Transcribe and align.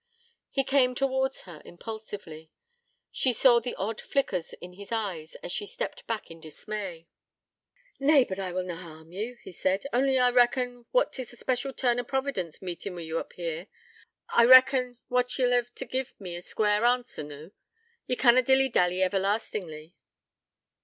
He 0.49 0.63
came 0.63 0.95
towards 0.95 1.41
her 1.41 1.61
impulsively: 1.63 2.49
she 3.11 3.31
saw 3.31 3.59
the 3.59 3.75
odd 3.75 4.01
flickers 4.01 4.53
in 4.53 4.73
his 4.73 4.91
eyes 4.91 5.35
as 5.43 5.51
she 5.51 5.67
stepped 5.67 6.07
back 6.07 6.31
in 6.31 6.39
dismay. 6.41 7.07
'Nay, 7.99 8.23
but 8.23 8.39
I 8.39 8.51
will 8.51 8.63
na 8.63 8.77
harm 8.77 9.11
ye,' 9.11 9.37
he 9.43 9.51
said. 9.51 9.85
'Only 9.93 10.17
I 10.17 10.31
reckon 10.31 10.87
what 10.89 11.13
'tis 11.13 11.33
a 11.33 11.35
special 11.35 11.71
turn 11.71 11.99
o' 11.99 12.03
Providence, 12.03 12.63
meetin' 12.63 12.95
wi' 12.95 13.03
ye 13.03 13.11
oop 13.11 13.33
here. 13.33 13.67
I 14.29 14.45
reckon 14.45 14.97
what 15.07 15.37
ye'll 15.37 15.51
hev 15.51 15.75
t' 15.75 15.85
give 15.85 16.19
me 16.19 16.35
a 16.35 16.41
square 16.41 16.83
answer 16.83 17.21
noo. 17.21 17.51
Ye 18.07 18.15
canna 18.15 18.41
dilly 18.41 18.69
dally 18.69 19.03
everlastingly.' 19.03 19.93